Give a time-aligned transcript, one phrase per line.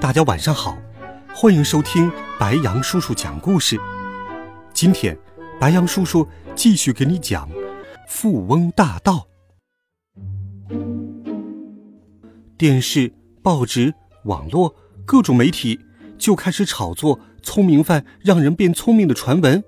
[0.00, 0.78] 大家晚上好，
[1.34, 3.78] 欢迎收听白羊叔叔讲故事。
[4.72, 5.16] 今天，
[5.60, 7.46] 白羊叔叔继续给你讲
[8.08, 9.26] 《富翁大道》。
[12.56, 13.92] 电视、报纸、
[14.24, 14.74] 网络
[15.04, 15.78] 各种媒体
[16.16, 19.62] 就开始炒作“聪明饭让人变聪明”的传闻，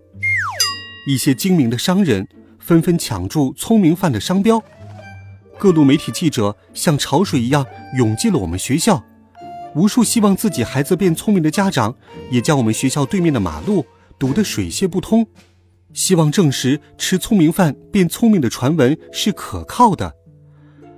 [1.06, 2.26] 一些精明的商人
[2.58, 4.62] 纷纷抢注“聪明饭”的商标。
[5.58, 7.66] 各路媒体记者像潮水一样
[7.98, 9.04] 涌进了我们学校，
[9.74, 11.94] 无数希望自己孩子变聪明的家长
[12.30, 13.84] 也将我们学校对面的马路
[14.18, 15.26] 堵得水泄不通，
[15.92, 20.14] 希望证实吃聪明饭变聪明的传闻是可靠的。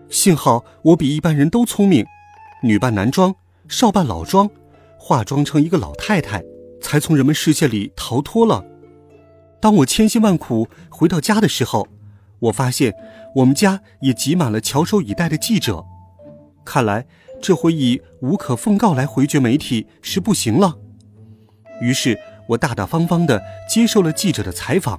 [0.08, 2.04] 幸好我比一般人都聪明，
[2.62, 3.34] 女扮男装，
[3.68, 4.50] 少扮老装，
[4.98, 6.42] 化妆成一个老太太，
[6.80, 8.64] 才从人们视线里逃脱了。
[9.60, 11.88] 当我千辛万苦回到家的时候。
[12.40, 12.92] 我发现
[13.36, 15.82] 我们家也挤满了翘首以待的记者，
[16.62, 17.06] 看来
[17.44, 20.78] 这回以无可奉告来回绝媒体是不行了。
[21.82, 24.98] 于是我大大方方地接受了记者的采访。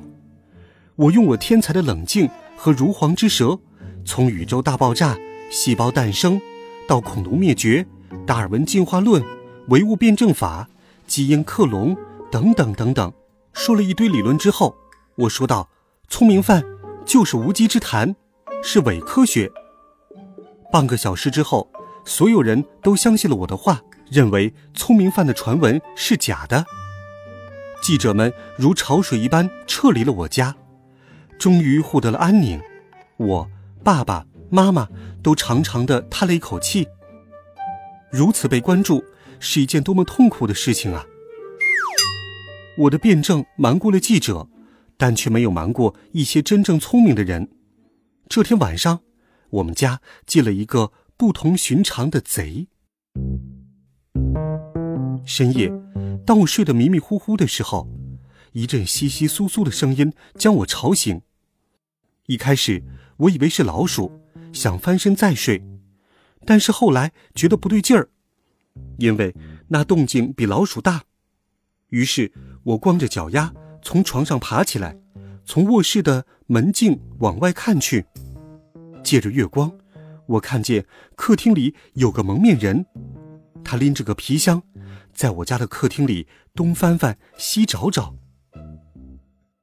[0.96, 3.58] 我用我天才的冷静和如簧之舌，
[4.06, 5.18] 从宇宙大爆炸、
[5.50, 6.40] 细胞诞生，
[6.88, 7.84] 到恐龙灭绝、
[8.28, 9.24] 达尔文进化论、
[9.70, 10.70] 唯物辩证法、
[11.08, 11.98] 基因克隆
[12.32, 13.12] 等等等等，
[13.54, 14.76] 说了一堆理论之后，
[15.16, 15.68] 我说道
[16.10, 16.64] ：“聪明饭。”
[17.04, 18.16] 就是无稽之谈，
[18.62, 19.52] 是伪科学。
[20.72, 21.72] 半个小时之后，
[22.06, 26.66] 所有人都相信了我的话，认为聪明饭的传闻是假的。
[27.82, 30.56] 记者们如潮水一般撤离了我家，
[31.38, 32.62] 终于获得了安宁。
[33.18, 33.50] 我
[33.84, 34.88] 爸爸妈妈
[35.22, 36.88] 都长长的叹了一口气。
[38.12, 39.04] 如此被关注
[39.40, 41.06] 是一件多么痛苦的事情啊！
[42.78, 44.48] 我的辩证瞒过了记者。
[44.98, 47.50] 但却没有瞒过一些真正聪明的人。
[48.30, 49.02] 这天晚上，
[49.50, 52.68] 我们家进了一个不同寻常的贼。
[55.26, 55.72] 深夜，
[56.26, 57.90] 当我睡得迷迷糊糊的时候，
[58.52, 61.22] 一阵窸窸窣窣的声音将我吵醒。
[62.26, 62.84] 一开始，
[63.18, 64.12] 我以为是老鼠，
[64.52, 65.64] 想翻身再睡，
[66.46, 68.10] 但是后来觉得不对劲儿，
[68.98, 69.34] 因为
[69.70, 71.04] 那动静比老鼠大。
[71.90, 72.32] 于是
[72.64, 73.54] 我光着脚丫。
[73.82, 74.98] 从床上爬起来，
[75.46, 78.04] 从卧室的门镜往外看去，
[79.04, 79.72] 借着月光，
[80.28, 82.86] 我看见客厅里有个蒙面人，
[83.64, 84.64] 他拎着个皮箱，
[85.14, 88.16] 在我家的客厅里东翻翻西找找。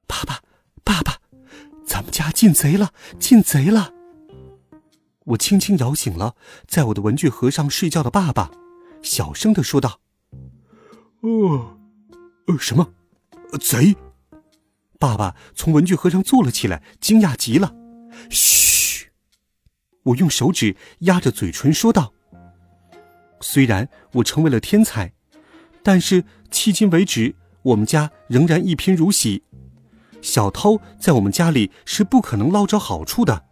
[0.06, 0.40] 爸爸，
[0.84, 1.18] 爸爸，
[1.86, 3.92] 咱们家进贼了，进贼了！
[5.24, 6.34] 我轻轻摇醒了
[6.66, 8.50] 在我的文具盒上睡觉的爸爸，
[9.02, 10.00] 小声的说道
[11.22, 11.78] ：“哦，
[12.46, 12.92] 呃，什么？
[13.60, 13.96] 贼？”
[14.98, 17.74] 爸爸从文具盒上坐了起来，惊讶极了。
[18.30, 18.61] 嘘，
[20.04, 22.12] 我用手指压着嘴唇说道
[23.40, 25.12] ：“虽然我成为了天才，
[25.82, 29.42] 但是迄今为止，我们家仍然一贫如洗。
[30.20, 33.44] 小偷在我们家里是不可能捞着好处的。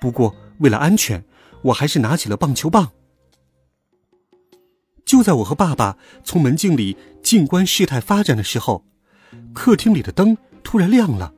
[0.00, 1.24] 不过为了安全，
[1.62, 2.92] 我还是拿起了棒球棒。
[5.04, 8.84] 就在我和爸爸从门镜里静观事态发展的时候。”
[9.54, 11.32] 客厅里的灯突然亮了，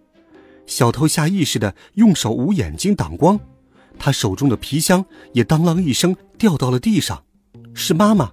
[0.66, 3.38] 小偷下意识的用手捂眼睛挡光，
[3.98, 7.22] 他手中的皮箱也当啷一声掉到了地上。
[7.74, 8.32] 是妈妈，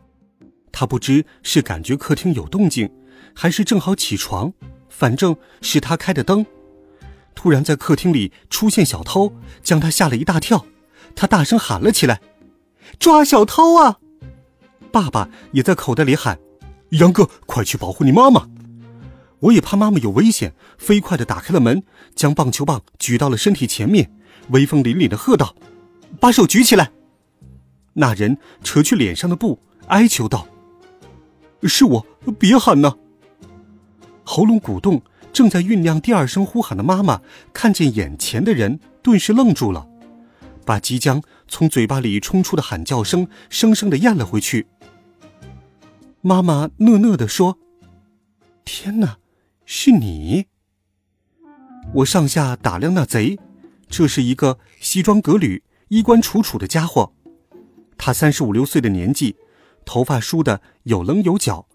[0.72, 2.90] 他不知是感觉客厅有动静，
[3.34, 4.54] 还是正好起床，
[4.90, 6.46] 反正是他开的灯。
[7.34, 9.34] 突然在客厅里出现小偷，
[9.64, 10.66] 将他吓了一大跳，
[11.16, 12.22] 他大声喊了起来
[13.00, 13.98] ：“抓小偷啊！”
[14.92, 16.40] 爸爸也在口袋里喊
[16.92, 18.48] ：“杨哥，快去保护你妈妈！”
[19.42, 21.84] 我也怕妈妈有危险，飞快地打开了门，
[22.16, 24.12] 将棒球棒举到了身体前面，
[24.50, 25.56] 威风凛凛地喝道
[26.20, 26.92] ：“把手举起来！”
[27.94, 30.48] 那人扯去脸上的布，哀求道
[31.64, 32.06] ：“是我，
[32.38, 32.96] 别喊呐！”
[34.24, 35.02] 喉咙鼓动，
[35.34, 37.22] 正在酝酿第二声呼喊的妈妈
[37.52, 39.88] 看见眼前的人，顿时愣住了，
[40.64, 44.68] 把即将从嘴巴里冲出的喊叫声生生地咽了回去。
[46.22, 47.58] 妈妈讷讷地说
[48.64, 49.18] ：“天哪！”
[49.74, 50.48] 是你。
[51.94, 53.40] 我上下打量那贼，
[53.88, 57.14] 这是一个西装革履、衣冠楚楚的家伙。
[57.98, 59.38] 他三十五六岁的年纪，
[59.86, 61.70] 头发梳得有棱有角，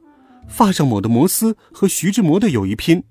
[0.47, 3.03] 发上抹的摩丝和徐志摩的有一拼。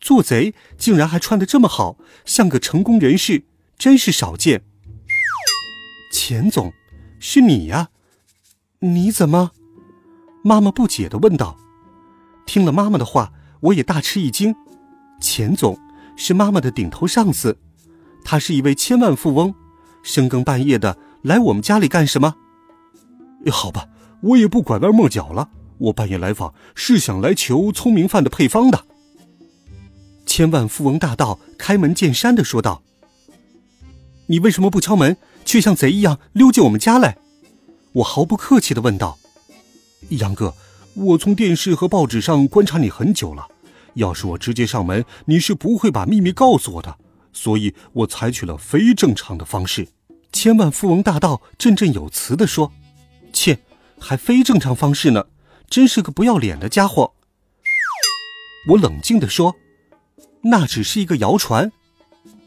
[0.00, 3.44] 做贼竟然还穿得这么好，像个成功人士，
[3.78, 4.64] 真是少见。
[6.12, 6.72] 钱总，
[7.20, 7.90] 是你呀？
[8.80, 9.52] 你怎么？
[10.42, 11.56] 妈妈不解的问道。
[12.44, 14.54] 听了妈妈的话，我也大吃一惊。
[15.20, 15.78] 钱总
[16.16, 17.58] 是妈妈的顶头上司，
[18.24, 19.54] 他是一位千万富翁，
[20.02, 22.34] 深更半夜的来我们家里干什么？
[23.50, 23.86] 好吧，
[24.22, 28.84] 我也不拐弯抹角了，我半夜来访是想来求聪明饭的配方的。
[30.26, 32.82] 千万富翁大盗开门见山的说道
[34.28, 37.18] ：“你为什么不敲门，却像贼一样溜进我们家来？”
[37.94, 39.18] 我毫不客气的问道
[40.10, 40.54] ：“杨哥，
[40.94, 43.46] 我从电视和报纸上观察你很久了，
[43.94, 46.96] 要是我直接上门，你是不会把秘密告诉我的，
[47.32, 49.88] 所以我采取了非正常的方式。”
[50.32, 52.72] 千万富翁大盗振振有词的说
[53.32, 53.58] ：“切，
[53.98, 55.26] 还非正常方式呢，
[55.68, 57.12] 真是个不要脸的家伙。”
[58.68, 59.56] 我冷静的说。
[60.42, 61.70] 那只是一个谣传，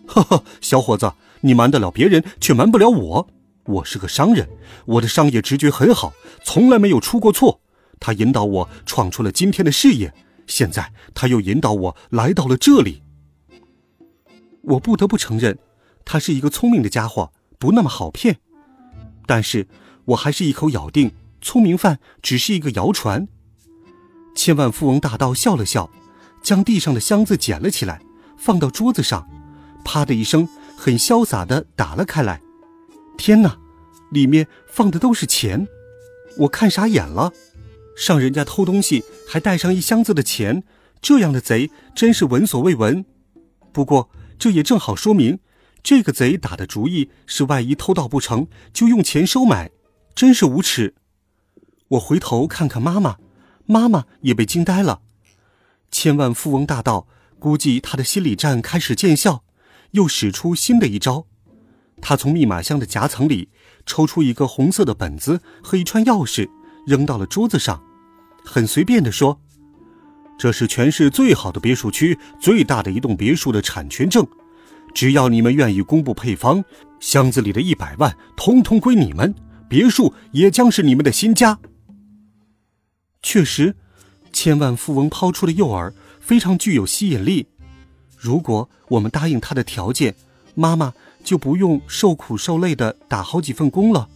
[0.07, 3.27] 呵呵，小伙子，你瞒得了别人，却瞒不了我。
[3.65, 4.49] 我是个商人，
[4.85, 6.11] 我的商业直觉很好，
[6.43, 7.61] 从来没有出过错。
[8.03, 10.13] 他引导我闯出了今天的事业，
[10.45, 13.01] 现在他又引导我来到了这里。
[14.63, 15.57] 我不得不承认，
[16.03, 18.39] 他是一个聪明的家伙，不那么好骗。
[19.25, 19.69] 但是
[20.03, 23.29] 我还是一口咬定，聪明饭只是一个谣传。
[24.35, 25.89] 千万富翁大盗笑了笑。
[26.43, 28.01] 将地上的箱子捡了起来，
[28.37, 29.25] 放到桌子上，
[29.85, 30.45] 啪的一声，
[30.75, 32.41] 很潇洒的打了开来。
[33.17, 33.57] 天哪，
[34.11, 35.65] 里面放的都是钱！
[36.39, 37.31] 我看傻眼了，
[37.95, 40.63] 上人家偷东西还带上一箱子的钱，
[41.01, 43.05] 这样的贼真是闻所未闻。
[43.71, 45.39] 不过这也正好说明，
[45.81, 49.71] 这个贼打的主意是万一偷盗不成就用钱收买，
[50.15, 50.95] 真是无耻。
[51.89, 53.17] 我回头看看妈妈，
[53.65, 55.01] 妈妈也被惊呆了。
[55.91, 57.07] 千万富翁大盗
[57.37, 59.43] 估计他的心理战开始见效，
[59.91, 61.27] 又使出新的一招。
[62.01, 63.49] 他从密码箱的夹层里
[63.85, 66.49] 抽出一个红色的本子和一串钥匙，
[66.85, 67.81] 扔到了桌子上，
[68.43, 69.39] 很随便地说
[70.37, 74.25] ：“这是全市最好的别墅区、最大的一栋别墅的产权证。
[74.93, 76.63] 只要你们愿意公布配方，
[76.99, 79.33] 箱子里的一百万通通归你们，
[79.67, 81.59] 别墅也将是你们的新家。”
[83.21, 83.75] 确实。
[84.35, 87.45] 千万富翁抛出的诱饵非常具有吸引力，
[88.17, 90.15] 如果我们答应他的条件，
[90.55, 90.91] 妈妈
[91.23, 94.09] 就不用受苦受累的打好几份工了，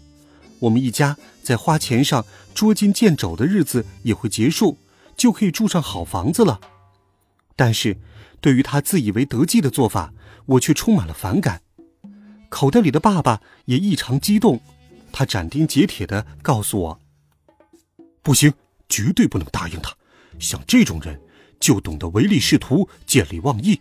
[0.60, 4.78] 我们一家在花钱上捉襟见肘的日子也会结束，
[5.16, 6.60] 就可以住上好房子了。
[7.56, 7.98] 但是，
[8.42, 10.14] 对于他自以为得计的做法，
[10.46, 11.62] 我却充满了反感。
[12.50, 14.62] 口袋里的爸爸也异常激动，
[15.12, 17.00] 他斩钉截铁的告诉我
[18.24, 18.54] ：“不行，
[18.88, 19.94] 绝对不能答应他。”
[20.40, 21.20] 像这种人，
[21.60, 23.80] 就懂得唯利是图、见利忘义。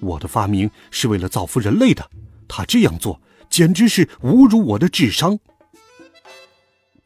[0.00, 2.10] 我的发明是为了造福人类的，
[2.46, 5.38] 他这样做简直是侮辱我的智商。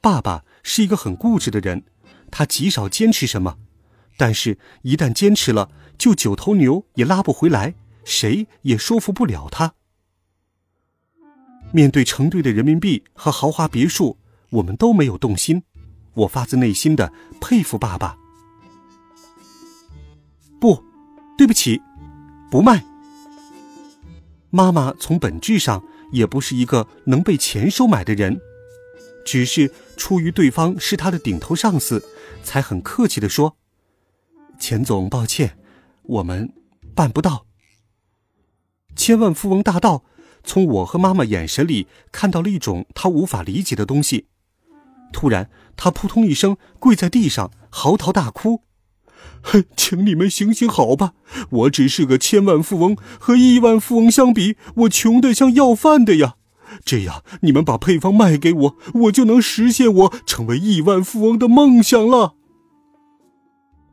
[0.00, 1.85] 爸爸是一个很固执的人，
[2.31, 3.58] 他极少坚持什么，
[4.17, 7.75] 但是一旦坚持了，就九头牛也拉不回来，
[8.05, 9.75] 谁也说服不了他。
[11.73, 14.19] 面对成堆的人民币和豪华别墅，
[14.50, 15.62] 我们都没有动心。
[16.14, 18.17] 我发自内心的佩服爸爸。
[20.60, 20.82] 不，
[21.39, 21.81] 对不起，
[22.51, 22.84] 不卖。
[24.51, 28.41] 妈妈从本质上也不是一个能被钱收买的人，
[29.24, 32.05] 只是出于对方是他的顶头上司，
[32.43, 33.56] 才很客气的说
[34.58, 35.58] ：“钱总，抱歉，
[36.03, 36.53] 我们
[36.94, 37.46] 办不到。”
[38.96, 40.05] 千万富翁大盗
[40.43, 44.27] 从我和妈妈眼神里看到了一种他无法理解的东西，
[45.12, 48.65] 突然他扑通一声跪在地上，嚎啕大哭。
[49.77, 51.15] 请你们行行好吧！
[51.50, 56.36] 我只是个千万富翁，和亿万富翁相比，我穷得像要饭的呀。
[56.84, 62.34] 这样，你们把配方卖给我，我就能实现我成为亿万富翁的梦想了。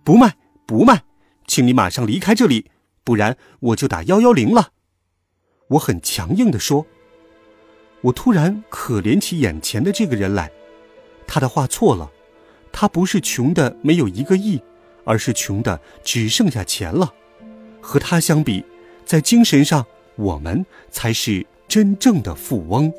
[0.04, 1.04] 不卖，不卖，
[1.46, 2.70] 请你马上离开这里，
[3.04, 4.70] 不然我就打幺幺零了。
[5.70, 6.86] 我很强硬的说。
[8.02, 10.52] 我突然可怜起眼前的这个人来，
[11.26, 12.12] 他的话错了，
[12.72, 14.62] 他不是穷的没有一个亿。
[15.10, 17.14] 而是穷的只剩下钱了，
[17.80, 18.62] 和他相比，
[19.06, 19.86] 在精神上，
[20.18, 22.92] 我们才是真正的富翁。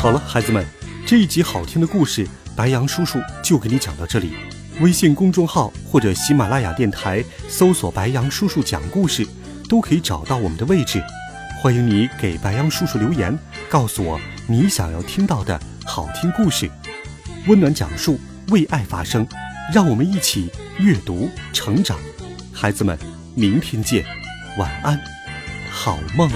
[0.00, 0.64] 好了，孩子们，
[1.06, 4.34] 这一集好听的故事，白羊叔叔就给你讲到这里。
[4.80, 9.26] 微信公众号或者喜马拉雅电台搜索“白羊叔叔讲故事”，
[9.68, 11.02] 都可以找到我们的位置。
[11.62, 16.68] 欢迎你给白羊叔叔留言，告诉我你想要听到的好听故事。
[17.46, 18.18] 温暖讲述，
[18.48, 19.26] 为爱发声，
[19.72, 21.98] 让我们一起阅读成长。
[22.52, 22.98] 孩子们，
[23.34, 24.04] 明天见，
[24.58, 24.98] 晚安，
[25.84, 26.30] 好梦。